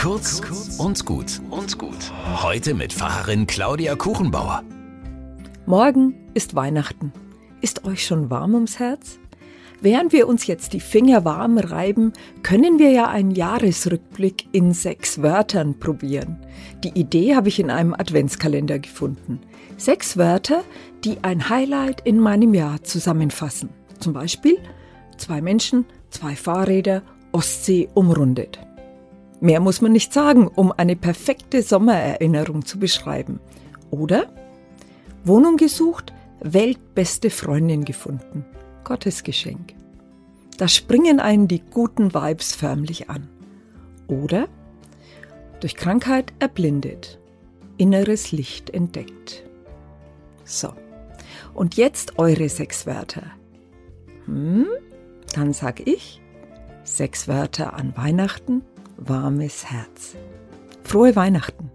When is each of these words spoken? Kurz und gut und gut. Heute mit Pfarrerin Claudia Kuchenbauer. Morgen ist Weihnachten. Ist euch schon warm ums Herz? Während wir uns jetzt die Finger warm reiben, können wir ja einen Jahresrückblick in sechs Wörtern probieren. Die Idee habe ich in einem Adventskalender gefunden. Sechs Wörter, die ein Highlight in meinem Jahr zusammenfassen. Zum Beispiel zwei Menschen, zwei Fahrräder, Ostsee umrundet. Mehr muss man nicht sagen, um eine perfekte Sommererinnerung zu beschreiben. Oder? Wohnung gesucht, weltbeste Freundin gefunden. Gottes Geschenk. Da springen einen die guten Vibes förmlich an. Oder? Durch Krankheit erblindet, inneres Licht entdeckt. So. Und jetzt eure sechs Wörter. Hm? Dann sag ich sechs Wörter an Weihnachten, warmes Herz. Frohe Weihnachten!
Kurz 0.00 0.40
und 0.78 1.04
gut 1.04 1.42
und 1.50 1.76
gut. 1.76 2.10
Heute 2.42 2.72
mit 2.72 2.90
Pfarrerin 2.90 3.46
Claudia 3.46 3.96
Kuchenbauer. 3.96 4.62
Morgen 5.66 6.14
ist 6.32 6.54
Weihnachten. 6.54 7.12
Ist 7.60 7.84
euch 7.84 8.06
schon 8.06 8.30
warm 8.30 8.54
ums 8.54 8.78
Herz? 8.78 9.18
Während 9.82 10.14
wir 10.14 10.26
uns 10.26 10.46
jetzt 10.46 10.72
die 10.72 10.80
Finger 10.80 11.26
warm 11.26 11.58
reiben, 11.58 12.14
können 12.42 12.78
wir 12.78 12.92
ja 12.92 13.08
einen 13.08 13.32
Jahresrückblick 13.32 14.46
in 14.52 14.72
sechs 14.72 15.20
Wörtern 15.20 15.78
probieren. 15.78 16.38
Die 16.82 16.98
Idee 16.98 17.34
habe 17.34 17.48
ich 17.48 17.60
in 17.60 17.70
einem 17.70 17.92
Adventskalender 17.92 18.78
gefunden. 18.78 19.40
Sechs 19.76 20.16
Wörter, 20.16 20.64
die 21.04 21.22
ein 21.24 21.50
Highlight 21.50 22.06
in 22.06 22.18
meinem 22.18 22.54
Jahr 22.54 22.82
zusammenfassen. 22.84 23.68
Zum 23.98 24.14
Beispiel 24.14 24.56
zwei 25.18 25.42
Menschen, 25.42 25.84
zwei 26.08 26.36
Fahrräder, 26.36 27.02
Ostsee 27.32 27.90
umrundet. 27.92 28.58
Mehr 29.40 29.60
muss 29.60 29.80
man 29.80 29.92
nicht 29.92 30.12
sagen, 30.12 30.48
um 30.48 30.72
eine 30.72 30.96
perfekte 30.96 31.62
Sommererinnerung 31.62 32.64
zu 32.66 32.78
beschreiben. 32.78 33.40
Oder? 33.90 34.32
Wohnung 35.24 35.56
gesucht, 35.56 36.12
weltbeste 36.40 37.30
Freundin 37.30 37.84
gefunden. 37.84 38.44
Gottes 38.84 39.22
Geschenk. 39.22 39.74
Da 40.58 40.68
springen 40.68 41.20
einen 41.20 41.48
die 41.48 41.62
guten 41.70 42.12
Vibes 42.12 42.54
förmlich 42.54 43.08
an. 43.08 43.28
Oder? 44.08 44.46
Durch 45.60 45.74
Krankheit 45.74 46.32
erblindet, 46.38 47.18
inneres 47.78 48.32
Licht 48.32 48.70
entdeckt. 48.70 49.42
So. 50.44 50.74
Und 51.54 51.76
jetzt 51.76 52.18
eure 52.18 52.48
sechs 52.48 52.86
Wörter. 52.86 53.22
Hm? 54.26 54.66
Dann 55.34 55.52
sag 55.52 55.86
ich 55.86 56.20
sechs 56.82 57.28
Wörter 57.28 57.74
an 57.74 57.96
Weihnachten, 57.96 58.62
warmes 59.00 59.70
Herz. 59.70 60.16
Frohe 60.84 61.14
Weihnachten! 61.16 61.69